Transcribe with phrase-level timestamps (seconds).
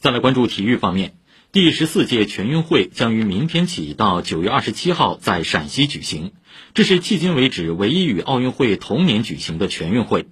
[0.00, 1.12] 再来关注体育方面，
[1.52, 6.32] 第十四届全运会将于明天起到九月二十七号在陕西举行，
[6.72, 10.26] 这是迄今为止唯一与奥运会同年举行的全运会。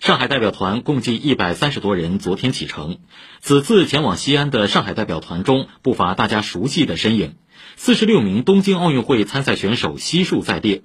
[0.00, 2.96] 上海代表团共计一百三十多人昨天启程，
[3.42, 7.34] 此次前往西安的上海代表团中不乏大家熟悉的身影，
[7.76, 10.80] 四十六名东京奥运会参赛选手悉数在列。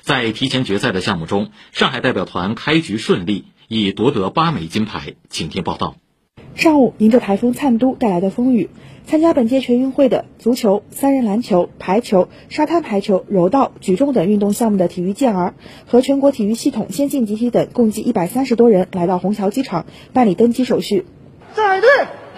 [0.00, 5.16] 在提前决赛的项目中，上海代表团开局顺利，已夺得八枚金牌。
[5.28, 5.98] 请听报道。
[6.54, 8.70] 上午，迎着台风灿都带来的风雨，
[9.06, 15.54] 参加本届全运会的足球、三人篮球、排球、沙滩排球、柔道、举重等运动项目的体育健儿
[15.86, 21.04] 和全国体育系统先进集体等共计一百三十多人来到虹桥机场办理登机手续。
[21.56, 21.88] 上海队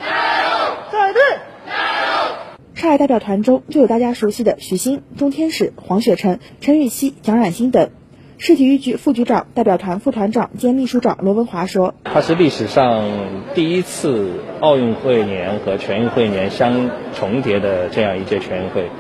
[0.01, 0.49] 加油！
[0.91, 1.21] 上海队
[1.67, 2.35] 加油！
[2.75, 7.91] 上海代表团中就有大家熟悉的许昕、钟天使、黄雪晨、陈芋汐、蒋冉欣等。
[8.39, 13.09] 市体育局副局长、代表团副团长兼秘书长罗文华说：“它是历史上
[13.55, 14.29] 第一次
[14.61, 18.91] 奥运会年和全运会年相重叠的这样一届全运会，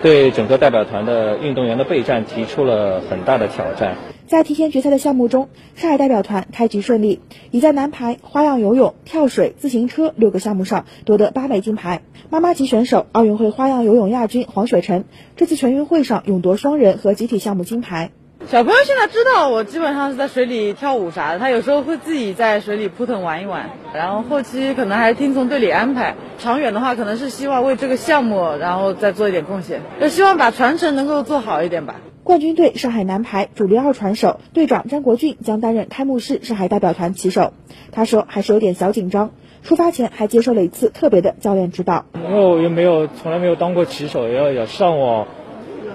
[0.00, 3.96] 对整个代表团的运动员的备战提出了很大的挑战。
[4.28, 12.02] 在提前决赛的项目中，上海代表团开局顺利，已在男排、花样游泳、跳水、自行车六个项目上夺得八枚金牌。
[12.30, 15.04] 妈妈级选手、奥运会花样游泳亚军黄雪晨，
[15.36, 18.10] 这次全运会上勇夺双人和集体项目金牌。”
[18.50, 26.14] 小朋友现在知道我基本上是在水里跳舞啥的，他有时候会自己在水里扑腾玩一玩，然后后期可能还听从队里安排。
[26.38, 31.96] 长远的话，可能是希望为这个项目然后再做一点贡献，就希望把传承能够做好一点吧。
[32.24, 37.52] 冠军队上海男排主力二传手队长张国俊将担任开幕式上海代表团旗手。
[37.92, 39.32] 他说还是有点小紧张，
[39.62, 42.06] 出发前还接受了一次特别的教练指导。
[42.14, 45.26] 因为我又没有从来没有当过旗手，要要上网。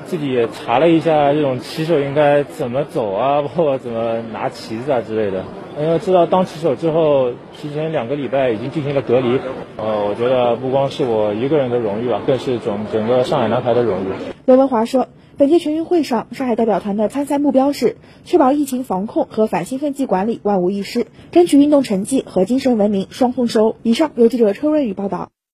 [0.06, 5.44] 自己也查了一下，这种骑手应该怎么走啊， 包括怎么拿旗子啊之类的。
[5.82, 9.40] 因为知道当骑手之后，提前两个礼拜已经进行了隔离。
[9.78, 14.08] 呃，我觉得不光是我一个人的荣誉啊，更是整整个上海男排的荣誉。
[14.46, 23.76] 刘文华说，本届全运会上，上海代表团的参赛目标是确保疫情防控和反兴奋剂管理万无一失，争取运动成绩和精神文明双丰收。
[23.82, 25.33] 以上由记者车润宇报道。